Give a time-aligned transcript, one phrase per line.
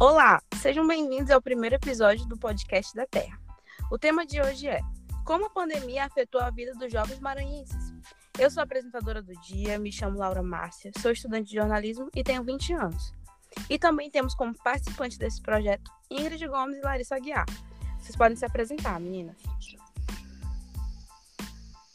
[0.00, 3.38] Olá, sejam bem-vindos ao primeiro episódio do podcast da Terra.
[3.92, 4.80] O tema de hoje é
[5.26, 7.92] Como a pandemia afetou a vida dos jovens maranhenses.
[8.38, 12.24] Eu sou a apresentadora do dia, me chamo Laura Márcia, sou estudante de jornalismo e
[12.24, 13.12] tenho 20 anos.
[13.68, 17.44] E também temos como participantes desse projeto Ingrid Gomes e Larissa Aguiar.
[17.98, 19.36] Vocês podem se apresentar, meninas.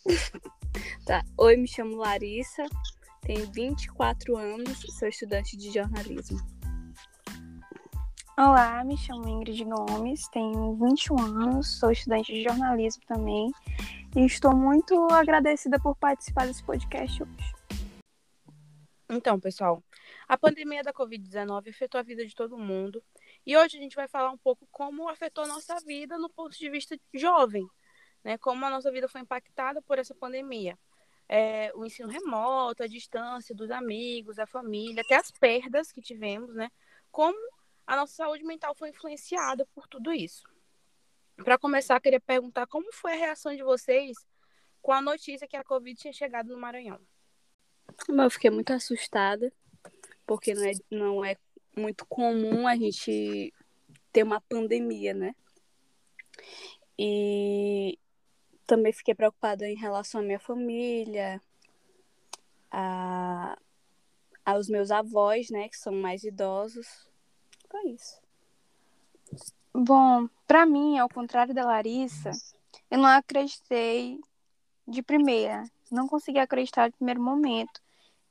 [1.06, 1.24] Tá.
[1.38, 2.66] Oi, me chamo Larissa,
[3.22, 6.40] tenho 24 anos, sou estudante de jornalismo.
[8.38, 13.50] Olá, me chamo Ingrid Gomes, tenho 21 anos, sou estudante de jornalismo também
[14.14, 17.54] e estou muito agradecida por participar desse podcast hoje.
[19.10, 19.82] Então, pessoal,
[20.28, 23.02] a pandemia da Covid-19 afetou a vida de todo mundo
[23.46, 26.58] e hoje a gente vai falar um pouco como afetou a nossa vida no ponto
[26.58, 27.66] de vista jovem,
[28.22, 28.38] né?
[28.38, 30.78] Como a nossa vida foi impactada por essa pandemia.
[31.30, 36.54] É, o ensino remoto, a distância dos amigos, a família, até as perdas que tivemos,
[36.54, 36.70] né?
[37.10, 37.55] Como
[37.86, 40.44] a nossa saúde mental foi influenciada por tudo isso.
[41.38, 44.18] Para começar, queria perguntar como foi a reação de vocês
[44.82, 47.00] com a notícia que a Covid tinha chegado no Maranhão.
[48.08, 49.52] Eu fiquei muito assustada,
[50.26, 51.38] porque não é, não é
[51.76, 53.54] muito comum a gente
[54.12, 55.36] ter uma pandemia, né?
[56.98, 58.00] E
[58.66, 61.42] também fiquei preocupada em relação à minha família,
[62.72, 63.58] a,
[64.46, 67.08] aos meus avós, né, que são mais idosos.
[67.84, 68.20] Isso.
[69.74, 72.32] Bom, para mim, ao contrário da Larissa,
[72.90, 74.20] eu não acreditei
[74.88, 75.64] de primeira.
[75.92, 77.82] Não consegui acreditar no primeiro momento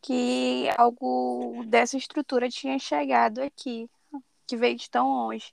[0.00, 3.88] que algo dessa estrutura tinha chegado aqui,
[4.46, 5.52] que veio de tão longe.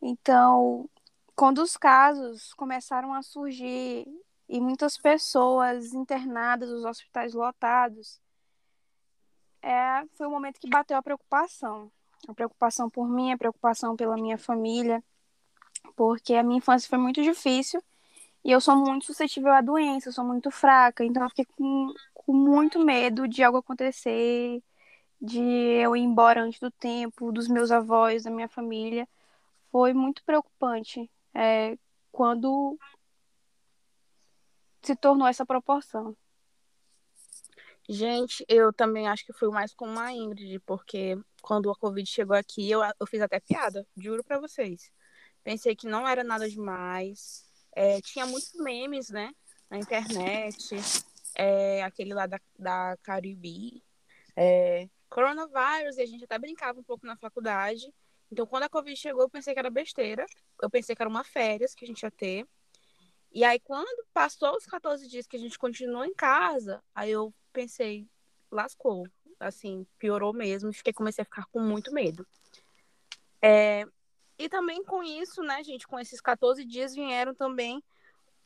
[0.00, 0.88] Então,
[1.34, 4.06] quando os casos começaram a surgir
[4.48, 8.20] e muitas pessoas internadas, os hospitais lotados,
[9.60, 11.90] é, foi o momento que bateu a preocupação
[12.28, 15.02] a preocupação por mim, a preocupação pela minha família,
[15.96, 17.82] porque a minha infância foi muito difícil
[18.44, 21.92] e eu sou muito suscetível à doença, eu sou muito fraca, então eu fiquei com,
[22.14, 24.62] com muito medo de algo acontecer,
[25.20, 29.08] de eu ir embora antes do tempo, dos meus avós, da minha família.
[29.70, 31.78] Foi muito preocupante é,
[32.10, 32.76] quando
[34.82, 36.16] se tornou essa proporção.
[37.88, 42.36] Gente, eu também acho que fui mais como a Ingrid, porque quando a Covid chegou
[42.36, 44.90] aqui, eu, eu fiz até piada, juro pra vocês.
[45.42, 47.44] Pensei que não era nada demais.
[47.74, 49.34] É, tinha muitos memes, né?
[49.68, 50.76] Na internet.
[51.34, 53.82] É, aquele lá da, da Caribe.
[54.36, 57.92] É, coronavírus, e a gente até brincava um pouco na faculdade.
[58.30, 60.24] Então, quando a Covid chegou, eu pensei que era besteira.
[60.62, 62.46] Eu pensei que era uma férias que a gente ia ter.
[63.32, 67.34] E aí, quando passou os 14 dias que a gente continuou em casa, aí eu
[67.52, 68.06] pensei,
[68.50, 69.06] lascou.
[69.42, 70.72] Assim, piorou mesmo.
[70.72, 72.26] Fiquei, comecei a ficar com muito medo.
[73.40, 73.84] É,
[74.38, 77.82] e também com isso, né, gente, com esses 14 dias vieram também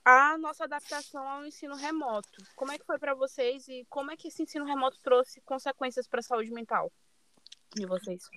[0.04, 2.44] a nossa adaptação ao ensino remoto.
[2.54, 6.06] Como é que foi para vocês e como é que esse ensino remoto trouxe consequências
[6.06, 6.92] para a saúde mental
[7.74, 8.28] de vocês?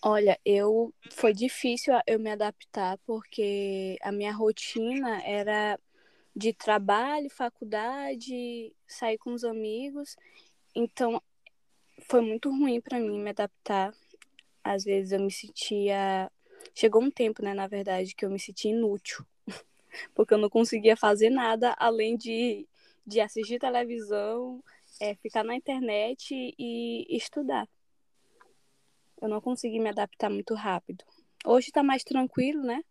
[0.00, 5.78] Olha, eu foi difícil eu me adaptar porque a minha rotina era
[6.34, 10.16] de trabalho, faculdade, sair com os amigos.
[10.74, 11.22] Então,
[12.08, 13.92] foi muito ruim para mim me adaptar.
[14.62, 16.30] Às vezes eu me sentia.
[16.74, 19.24] Chegou um tempo, né, na verdade, que eu me sentia inútil.
[20.14, 22.66] Porque eu não conseguia fazer nada além de,
[23.06, 24.62] de assistir televisão,
[25.00, 27.68] é, ficar na internet e estudar.
[29.20, 31.04] Eu não consegui me adaptar muito rápido.
[31.44, 32.82] Hoje tá mais tranquilo, né?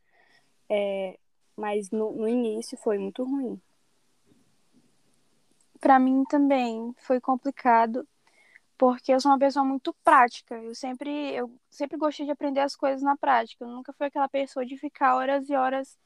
[0.69, 1.17] É,
[1.55, 3.61] mas no, no início foi muito ruim.
[5.79, 8.07] Para mim também foi complicado,
[8.81, 10.55] porque eu sou uma pessoa muito prática.
[10.55, 13.63] Eu sempre, eu sempre gostei de aprender as coisas na prática.
[13.63, 15.99] Eu nunca fui aquela pessoa de ficar horas e horas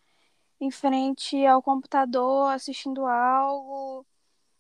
[0.59, 4.05] em frente ao computador assistindo algo,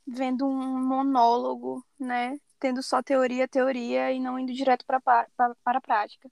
[0.07, 2.39] vendo um monólogo, né?
[2.59, 6.31] Tendo só teoria, teoria e não indo direto para para a prática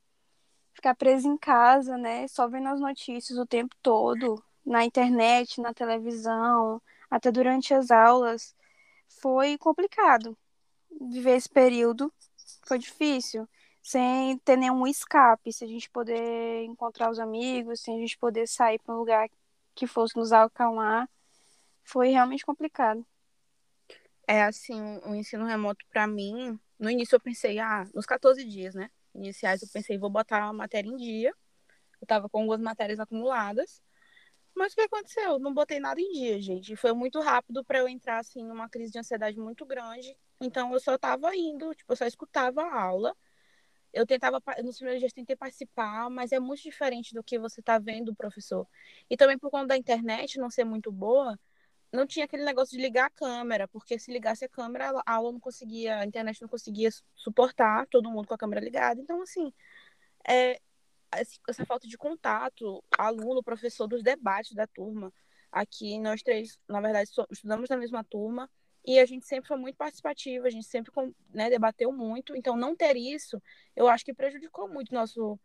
[0.74, 2.28] ficar preso em casa, né?
[2.30, 8.56] Só vendo as notícias o tempo todo, na internet, na televisão, até durante as aulas,
[9.22, 10.38] foi complicado.
[11.02, 12.12] Viver esse período
[12.66, 13.48] foi difícil,
[13.82, 18.48] sem ter nenhum escape, se a gente poder encontrar os amigos, sem a gente poder
[18.48, 19.30] sair para um lugar
[19.76, 21.10] que fosse nos acalmar,
[21.84, 23.06] foi realmente complicado.
[24.28, 28.74] É assim, o ensino remoto para mim, no início eu pensei, ah, nos 14 dias,
[28.74, 28.90] né?
[29.14, 31.34] iniciais, eu pensei, vou botar a matéria em dia.
[32.02, 33.82] Eu tava com algumas matérias acumuladas.
[34.56, 35.40] Mas o que aconteceu?
[35.40, 36.76] Não botei nada em dia, gente.
[36.76, 40.16] Foi muito rápido para eu entrar, assim, numa crise de ansiedade muito grande.
[40.40, 43.16] Então, eu só tava indo, tipo, eu só escutava a aula.
[43.94, 47.78] eu tentava, nos primeiros dias tentei participar, mas é muito diferente do que você está
[47.80, 48.68] vendo o professor.
[49.10, 51.40] E também por conta da internet não ser muito boa,
[51.92, 55.32] não tinha aquele negócio de ligar a câmera, porque se ligasse a câmera, a aula
[55.34, 59.00] não conseguia, a internet não conseguia suportar todo mundo com a câmera ligada.
[59.02, 59.54] Então, assim,
[60.28, 60.60] é,
[61.20, 65.14] essa falta de contato, aluno, professor, dos debates da turma.
[65.52, 68.50] Aqui, nós três, na verdade, estudamos na mesma turma
[68.86, 70.92] e a gente sempre foi muito participativa, a gente sempre
[71.30, 72.36] né, debateu muito.
[72.36, 73.42] Então, não ter isso,
[73.76, 75.40] eu acho que prejudicou muito nosso,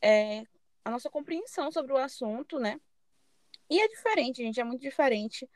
[0.00, 0.44] é,
[0.84, 2.78] a nossa compreensão sobre o assunto, né?
[3.70, 5.48] E é diferente, gente, é muito diferente.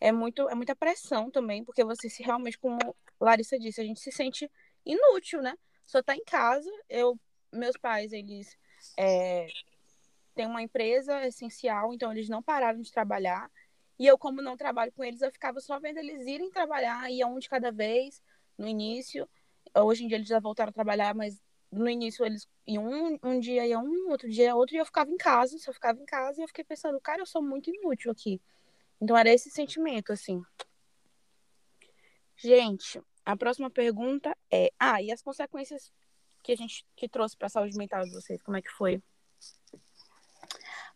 [0.00, 2.78] É, muito, é muita pressão também, porque você se realmente, como
[3.20, 4.50] Larissa disse, a gente se sente
[4.84, 5.56] inútil, né?
[5.86, 6.70] Só tá em casa.
[6.88, 7.18] Eu,
[7.52, 8.56] meus pais, eles
[8.96, 9.48] é,
[10.34, 13.50] têm uma empresa essencial, então eles não pararam de trabalhar.
[13.98, 17.26] E eu, como não trabalho com eles, eu ficava só vendo eles irem trabalhar, ia
[17.26, 18.22] um de cada vez,
[18.58, 19.28] no início.
[19.74, 23.40] Hoje em dia eles já voltaram a trabalhar, mas no início eles iam um, um
[23.40, 26.40] dia ia um, outro dia outro, e eu ficava em casa, só ficava em casa,
[26.40, 28.40] e eu fiquei pensando, cara, eu sou muito inútil aqui.
[29.00, 30.42] Então era esse sentimento, assim.
[32.36, 35.92] Gente, a próxima pergunta é: ah, e as consequências
[36.44, 39.02] que a gente que trouxe para a saúde mental de vocês, como é que foi?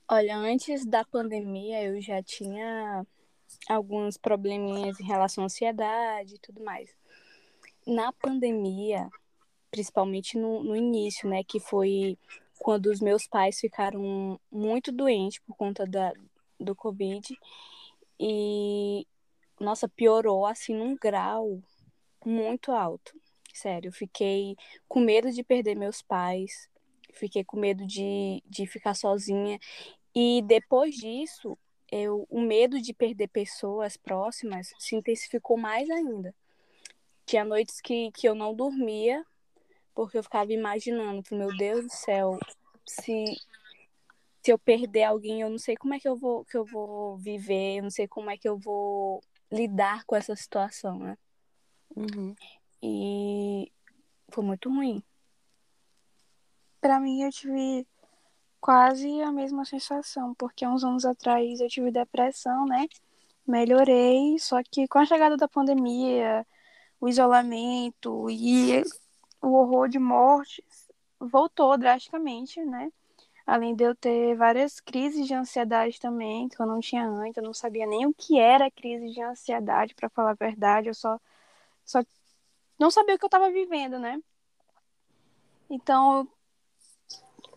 [0.06, 3.04] Olha, antes da pandemia eu já tinha
[3.68, 6.94] alguns probleminhas em relação à ansiedade e tudo mais.
[7.86, 9.08] Na pandemia,
[9.70, 12.18] principalmente no, no início, né, que foi
[12.58, 16.12] quando os meus pais ficaram muito doentes por conta da,
[16.60, 17.34] do Covid,
[18.20, 19.06] e,
[19.60, 21.62] nossa, piorou assim num grau
[22.24, 23.18] muito alto.
[23.58, 24.56] Sério, eu fiquei
[24.88, 26.70] com medo de perder meus pais,
[27.12, 29.58] fiquei com medo de, de ficar sozinha.
[30.14, 31.58] E depois disso,
[31.90, 36.32] eu, o medo de perder pessoas próximas se intensificou mais ainda.
[37.26, 39.26] Tinha noites que, que eu não dormia,
[39.92, 42.38] porque eu ficava imaginando, meu Deus do céu,
[42.86, 43.24] se,
[44.40, 47.18] se eu perder alguém, eu não sei como é que eu vou que eu vou
[47.18, 49.20] viver, eu não sei como é que eu vou
[49.50, 51.18] lidar com essa situação, né?
[51.96, 52.34] Uhum.
[52.82, 53.72] E
[54.30, 55.02] foi muito ruim.
[56.80, 57.86] Para mim, eu tive
[58.60, 62.86] quase a mesma sensação, porque uns anos atrás eu tive depressão, né?
[63.46, 66.46] Melhorei, só que com a chegada da pandemia,
[67.00, 68.82] o isolamento e
[69.40, 70.88] o horror de mortes
[71.18, 72.92] voltou drasticamente, né?
[73.46, 77.42] Além de eu ter várias crises de ansiedade também, que eu não tinha antes, eu
[77.42, 81.18] não sabia nem o que era crise de ansiedade, para falar a verdade, eu só,
[81.84, 82.02] só
[82.78, 84.20] não sabia o que eu estava vivendo, né?
[85.68, 86.28] Então,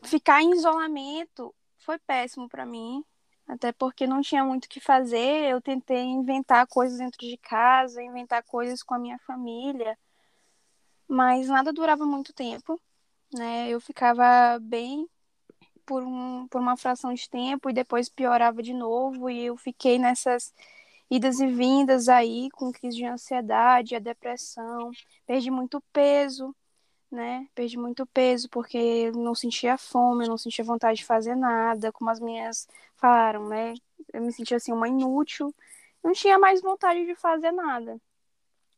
[0.03, 3.03] ficar em isolamento foi péssimo para mim,
[3.47, 5.50] até porque não tinha muito o que fazer.
[5.50, 9.97] Eu tentei inventar coisas dentro de casa, inventar coisas com a minha família,
[11.07, 12.79] mas nada durava muito tempo,
[13.33, 13.69] né?
[13.69, 15.07] Eu ficava bem
[15.85, 20.00] por, um, por uma fração de tempo e depois piorava de novo e eu fiquei
[20.00, 20.53] nessas
[21.12, 24.92] idas e vindas aí com crise de ansiedade, a depressão,
[25.28, 26.56] perdi muito peso,
[27.12, 27.46] né?
[27.54, 32.22] Perdi muito peso porque não sentia fome, não sentia vontade de fazer nada, como as
[32.22, 32.66] minhas
[32.96, 33.74] falaram, né?
[34.13, 35.54] Eu me sentia assim uma inútil,
[36.02, 38.00] não tinha mais vontade de fazer nada.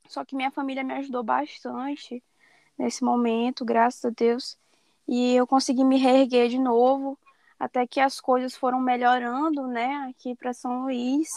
[0.08, 2.24] Só que minha família me ajudou bastante
[2.78, 4.58] nesse momento, graças a Deus
[5.08, 7.20] e eu consegui me reerguer de novo,
[7.60, 11.30] até que as coisas foram melhorando, né, aqui para São Luís.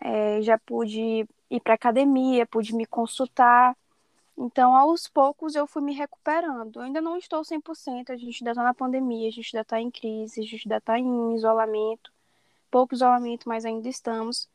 [0.00, 3.76] É, já pude ir para academia, pude me consultar.
[4.36, 6.76] Então, aos poucos, eu fui me recuperando.
[6.76, 9.80] Eu ainda não estou 100%, a gente ainda está na pandemia, a gente ainda está
[9.80, 12.12] em crise, a gente ainda está em isolamento.
[12.70, 14.48] Pouco isolamento, mas ainda estamos.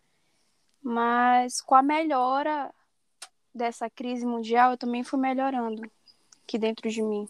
[0.81, 2.73] Mas com a melhora
[3.53, 5.81] dessa crise mundial, eu também fui melhorando
[6.43, 7.27] aqui dentro de mim.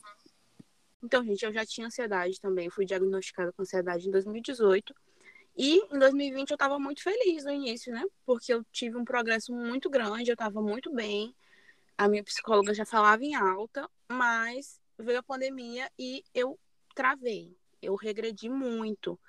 [1.03, 2.69] Então, gente, eu já tinha ansiedade também.
[2.69, 4.95] Fui diagnosticada com ansiedade em 2018.
[5.55, 8.03] E em 2020 eu estava muito feliz no início, né?
[8.25, 11.35] Porque eu tive um progresso muito grande, eu estava muito bem.
[11.97, 16.59] A minha psicóloga já falava em alta, mas veio a pandemia e eu
[16.95, 17.55] travei.
[17.81, 19.19] Eu regredi muito.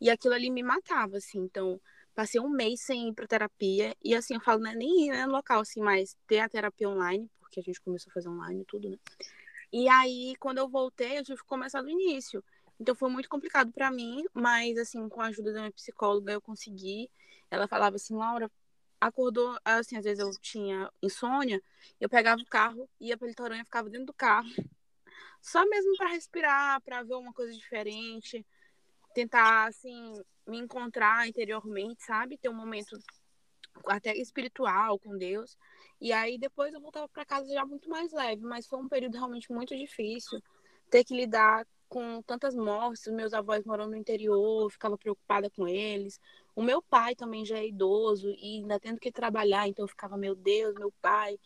[0.00, 1.40] E aquilo ali me matava, assim.
[1.40, 1.80] Então,
[2.14, 3.96] passei um mês sem ir para terapia.
[4.02, 6.48] E assim, eu falo, não é nem ir né, no local, assim, mas ter a
[6.48, 8.98] terapia online, porque a gente começou a fazer online e tudo, né?
[9.72, 12.44] E aí, quando eu voltei, eu tive que começar do início.
[12.80, 16.40] Então foi muito complicado para mim, mas assim, com a ajuda da minha psicóloga eu
[16.40, 17.10] consegui.
[17.50, 18.50] Ela falava assim, Laura,
[19.00, 21.62] acordou, assim, às vezes eu tinha insônia,
[22.00, 24.48] eu pegava o carro, ia para litorânea, ficava dentro do carro,
[25.42, 28.46] só mesmo para respirar, para ver uma coisa diferente,
[29.14, 30.12] tentar assim
[30.46, 32.38] me encontrar interiormente, sabe?
[32.38, 32.96] Ter um momento
[33.86, 35.56] até espiritual com Deus.
[36.00, 39.14] E aí depois eu voltava para casa já muito mais leve, mas foi um período
[39.14, 40.40] realmente muito difícil.
[40.90, 45.68] ter que lidar com tantas mortes, meus avós moram no interior, eu ficava preocupada com
[45.68, 46.18] eles.
[46.56, 50.16] O meu pai também já é idoso e ainda tendo que trabalhar, então eu ficava,
[50.16, 51.38] meu Deus, meu pai.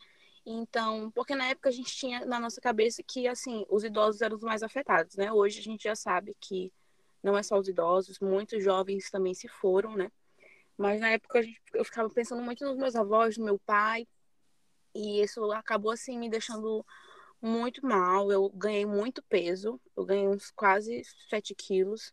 [0.46, 4.36] Então, porque na época a gente tinha na nossa cabeça que, assim, os idosos eram
[4.36, 5.32] os mais afetados, né?
[5.32, 6.72] Hoje a gente já sabe que
[7.20, 10.12] não é só os idosos, muitos jovens também se foram, né?
[10.78, 14.06] Mas na época gente, eu ficava pensando muito nos meus avós, no meu pai,
[14.94, 16.86] e isso acabou, assim, me deixando
[17.40, 18.30] muito mal.
[18.30, 22.12] Eu ganhei muito peso, eu ganhei uns quase 7 quilos.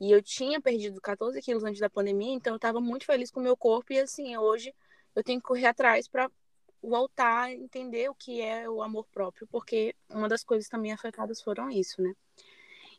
[0.00, 3.40] E eu tinha perdido 14 quilos antes da pandemia, então eu estava muito feliz com
[3.40, 3.92] o meu corpo.
[3.92, 4.74] E assim, hoje
[5.14, 6.30] eu tenho que correr atrás para
[6.82, 11.40] voltar a entender o que é o amor próprio, porque uma das coisas também afetadas
[11.40, 12.12] foram isso, né?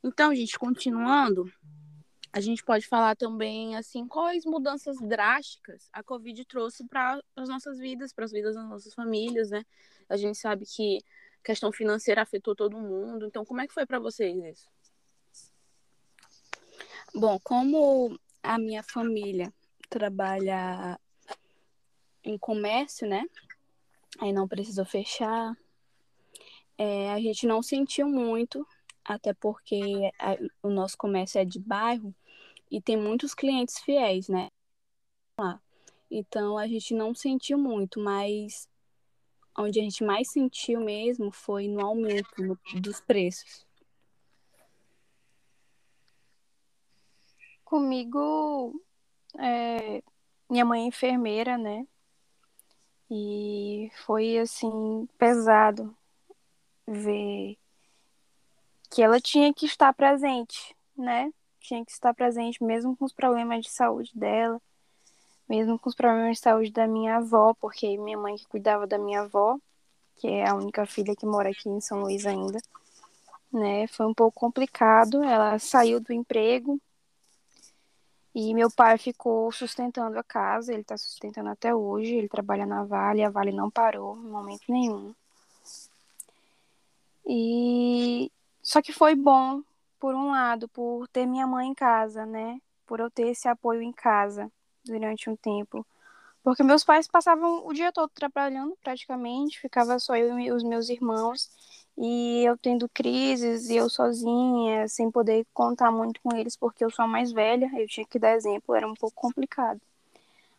[0.04, 1.52] Então, gente, continuando,
[2.32, 7.78] a gente pode falar também assim quais mudanças drásticas a Covid trouxe para as nossas
[7.78, 9.64] vidas, para as vidas das nossas famílias, né?
[10.10, 11.00] A gente sabe que
[11.46, 13.26] questão financeira afetou todo mundo.
[13.28, 14.70] Então, como é que foi para vocês isso?
[17.14, 19.54] Bom, como a minha família
[19.90, 21.00] trabalha
[22.24, 23.24] em comércio, né?
[24.20, 25.56] aí não precisou fechar.
[26.78, 28.68] É, a gente não sentiu muito,
[29.04, 32.14] até porque a, o nosso comércio é de bairro
[32.70, 34.50] e tem muitos clientes fiéis, né?
[36.10, 38.70] Então a gente não sentiu muito, mas
[39.58, 43.66] onde a gente mais sentiu mesmo foi no aumento no, dos preços.
[47.64, 48.82] Comigo,
[49.40, 50.04] é,
[50.50, 51.88] minha mãe é enfermeira, né?
[53.10, 55.96] E foi assim pesado
[56.88, 57.58] ver
[58.90, 61.32] que ela tinha que estar presente, né?
[61.60, 64.62] Tinha que estar presente mesmo com os problemas de saúde dela,
[65.48, 68.98] mesmo com os problemas de saúde da minha avó, porque minha mãe que cuidava da
[68.98, 69.58] minha avó,
[70.18, 72.60] que é a única filha que mora aqui em São Luís ainda,
[73.52, 73.88] né?
[73.88, 75.24] Foi um pouco complicado.
[75.24, 76.80] Ela saiu do emprego,
[78.36, 82.16] e meu pai ficou sustentando a casa, ele está sustentando até hoje.
[82.16, 85.16] Ele trabalha na Vale, a Vale não parou em momento nenhum.
[87.26, 88.30] E
[88.62, 89.64] só que foi bom,
[89.98, 92.60] por um lado, por ter minha mãe em casa, né?
[92.86, 94.52] Por eu ter esse apoio em casa
[94.86, 95.86] durante um tempo.
[96.44, 100.90] Porque meus pais passavam o dia todo trabalhando, praticamente, ficava só eu e os meus
[100.90, 101.50] irmãos.
[101.98, 106.90] E eu tendo crises e eu sozinha, sem poder contar muito com eles, porque eu
[106.92, 109.82] sou a mais velha, eu tinha que dar exemplo, era um pouco complicado.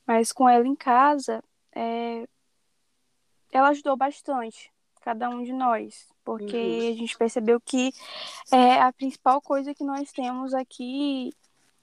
[0.07, 1.43] Mas com ela em casa,
[1.73, 2.27] é...
[3.53, 6.91] ela ajudou bastante, cada um de nós, porque uhum.
[6.91, 7.93] a gente percebeu que
[8.51, 11.33] é a principal coisa que nós temos aqui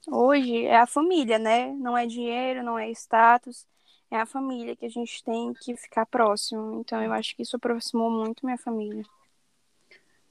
[0.08, 1.72] hoje é a família, né?
[1.72, 3.66] Não é dinheiro, não é status,
[4.10, 6.80] é a família que a gente tem que ficar próximo.
[6.80, 9.04] Então eu acho que isso aproximou muito minha família.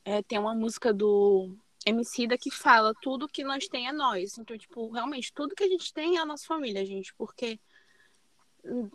[0.06, 4.38] É, tem uma música do Emicida que fala tudo que nós tem é nós.
[4.38, 7.14] Então, tipo, realmente, tudo que a gente tem é a nossa família, gente.
[7.16, 7.60] Porque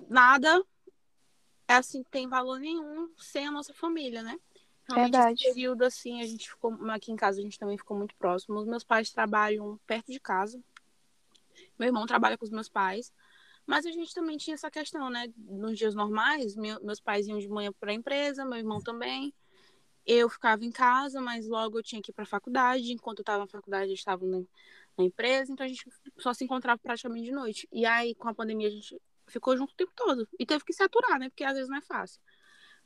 [0.08, 0.62] nada
[1.66, 4.38] é assim, tem valor nenhum sem a nossa família, né?
[4.88, 5.42] Realmente, Verdade.
[5.42, 6.72] Esse período, assim, a gente ficou.
[6.90, 8.58] Aqui em casa a gente também ficou muito próximo.
[8.58, 10.60] Os meus pais trabalham perto de casa.
[11.78, 13.12] Meu irmão trabalha com os meus pais.
[13.66, 15.30] Mas a gente também tinha essa questão, né?
[15.36, 19.34] Nos dias normais, meus pais iam de manhã para a empresa, meu irmão também
[20.08, 22.92] eu ficava em casa, mas logo eu tinha que ir para a faculdade.
[22.92, 24.38] Enquanto eu estava na faculdade, eu estava na,
[24.96, 27.68] na, empresa, então a gente só se encontrava praticamente de noite.
[27.70, 30.26] E aí, com a pandemia, a gente ficou junto o tempo todo.
[30.38, 31.28] E teve que se aturar, né?
[31.28, 32.22] Porque às vezes não é fácil.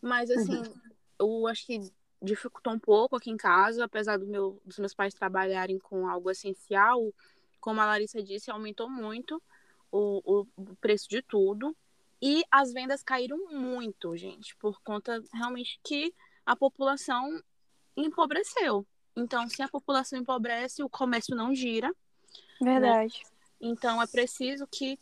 [0.01, 0.75] Mas, assim, uhum.
[1.23, 5.15] Eu acho que dificultou um pouco aqui em casa, apesar do meu, dos meus pais
[5.15, 7.13] trabalharem com algo essencial.
[7.61, 9.43] Como a Larissa disse, aumentou muito
[9.91, 11.77] o, o, preço de tudo.
[12.21, 16.15] E as vendas caíram muito, gente, por conta realmente que
[16.47, 17.43] a população
[17.97, 18.87] empobreceu.
[19.17, 21.89] Então, se a população empobrece, o comércio não gira.
[22.61, 22.79] Né?
[22.79, 23.21] Verdade.
[23.25, 23.31] Né?
[23.61, 24.99] Então, é preciso que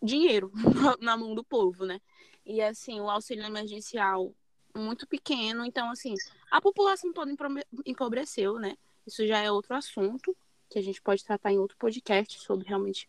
[0.00, 0.52] dinheiro
[1.00, 2.00] na mão do povo, né?
[2.44, 4.32] E assim, o auxílio emergencial
[4.76, 5.64] muito pequeno.
[5.64, 6.14] Então, assim,
[6.50, 7.32] a população toda
[7.84, 8.76] empobreceu, né?
[9.06, 10.36] Isso já é outro assunto
[10.68, 13.08] que a gente pode tratar em outro podcast sobre realmente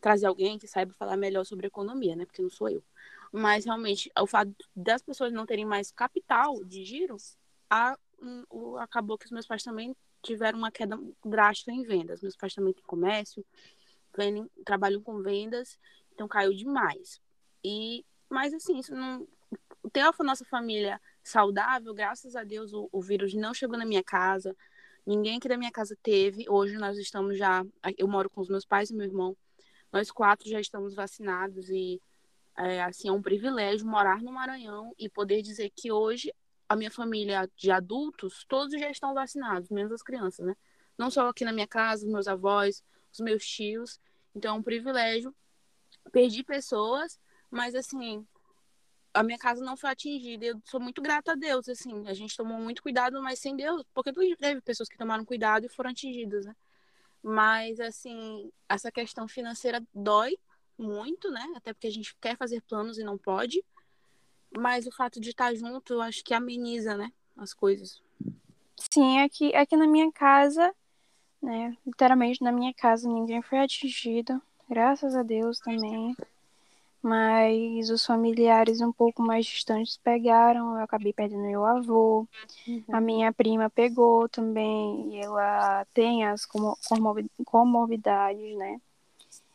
[0.00, 2.24] trazer alguém que saiba falar melhor sobre economia, né?
[2.24, 2.82] Porque não sou eu.
[3.30, 7.16] Mas realmente, o fato das pessoas não terem mais capital de giro,
[7.68, 12.22] a, um, acabou que os meus pais também tiveram uma queda drástica em vendas.
[12.22, 13.44] Meus pais também têm comércio,
[14.16, 15.78] vendem, trabalham com vendas,
[16.12, 17.20] então caiu demais.
[17.62, 19.26] E, mas assim, isso não,
[19.92, 24.02] ter a nossa família saudável, graças a Deus o, o vírus não chegou na minha
[24.02, 24.56] casa,
[25.06, 26.44] ninguém aqui da minha casa teve.
[26.48, 27.64] Hoje nós estamos já,
[27.96, 29.36] eu moro com os meus pais e meu irmão,
[29.92, 32.00] nós quatro já estamos vacinados e
[32.56, 36.34] é, assim, é um privilégio morar no Maranhão e poder dizer que hoje
[36.68, 40.54] a minha família de adultos, todos já estão vacinados, menos as crianças, né?
[40.98, 42.82] Não só aqui na minha casa, os meus avós,
[43.12, 44.00] os meus tios.
[44.34, 45.34] Então é um privilégio.
[46.12, 47.18] Perdi pessoas,
[47.50, 48.26] mas assim,
[49.18, 50.46] a minha casa não foi atingida.
[50.46, 52.06] Eu sou muito grata a Deus, assim.
[52.06, 55.68] A gente tomou muito cuidado, mas sem Deus, porque teve pessoas que tomaram cuidado e
[55.68, 56.54] foram atingidas, né?
[57.20, 60.38] Mas, assim, essa questão financeira dói
[60.78, 61.44] muito, né?
[61.56, 63.64] Até porque a gente quer fazer planos e não pode.
[64.56, 67.12] Mas o fato de estar junto, eu acho que ameniza, né?
[67.36, 68.00] As coisas.
[68.92, 70.72] Sim, aqui, aqui na minha casa,
[71.42, 71.76] né?
[71.84, 74.40] Literalmente na minha casa ninguém foi atingido.
[74.70, 76.14] Graças a Deus também.
[77.02, 80.76] Mas os familiares um pouco mais distantes pegaram.
[80.76, 82.26] Eu acabei perdendo meu avô.
[82.66, 82.84] Uhum.
[82.90, 85.14] A minha prima pegou também.
[85.14, 86.46] E ela tem as
[87.44, 88.80] comorbidades, né?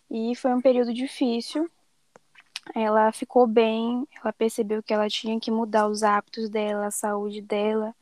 [0.10, 1.70] E foi um período difícil.
[2.74, 7.42] Ela ficou bem, ela percebeu que ela tinha que mudar os hábitos dela, a saúde
[7.42, 7.94] dela,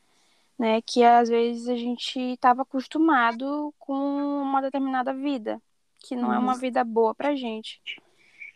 [0.58, 0.82] né?
[0.84, 5.60] Que às vezes a gente estava acostumado com uma determinada vida,
[6.00, 7.82] que não é uma vida boa pra gente.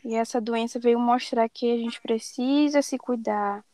[0.05, 3.65] E essa doença veio mostrar que a gente precisa se cuidar.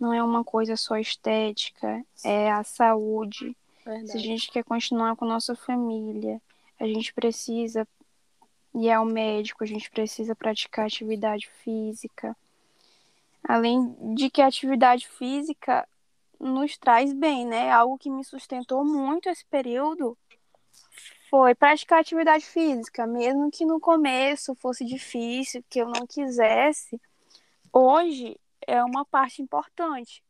[0.00, 3.54] Não é uma coisa só estética, é a saúde.
[3.84, 4.10] Verdade.
[4.10, 6.40] Se a gente quer continuar com nossa família,
[6.80, 7.86] a gente precisa
[8.74, 12.34] ir ao médico, a gente precisa praticar atividade física.
[13.46, 15.86] Além de que a atividade física
[16.40, 17.70] nos traz bem, né?
[17.70, 20.16] Algo que me sustentou muito esse período
[21.36, 26.96] foi praticar atividade física, mesmo que no começo fosse difícil, que eu não quisesse.
[27.72, 30.22] Hoje é uma parte importante.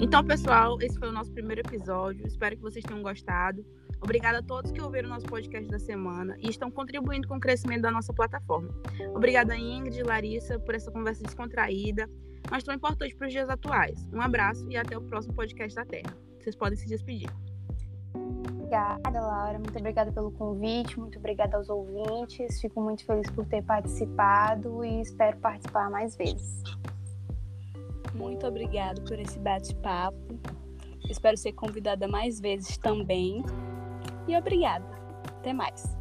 [0.00, 2.26] Então, pessoal, esse foi o nosso primeiro episódio.
[2.26, 3.64] Espero que vocês tenham gostado.
[4.02, 7.40] Obrigada a todos que ouviram o nosso podcast da semana e estão contribuindo com o
[7.40, 8.74] crescimento da nossa plataforma.
[9.14, 12.10] Obrigada, Ingrid e Larissa, por essa conversa descontraída
[12.50, 14.08] mas tão importante para os dias atuais.
[14.12, 16.16] Um abraço e até o próximo podcast da Terra.
[16.40, 17.30] Vocês podem se despedir.
[18.14, 19.58] Obrigada, Laura.
[19.58, 22.60] Muito obrigada pelo convite, muito obrigada aos ouvintes.
[22.60, 26.62] Fico muito feliz por ter participado e espero participar mais vezes.
[28.14, 30.38] Muito obrigada por esse bate-papo.
[31.08, 33.42] Espero ser convidada mais vezes também.
[34.26, 34.86] E obrigada.
[35.38, 35.96] Até mais.